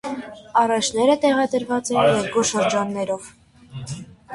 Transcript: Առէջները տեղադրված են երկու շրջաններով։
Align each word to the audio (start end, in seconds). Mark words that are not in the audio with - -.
Առէջները 0.61 1.17
տեղադրված 1.27 1.95
են 1.95 2.03
երկու 2.09 2.49
շրջաններով։ 2.57 3.33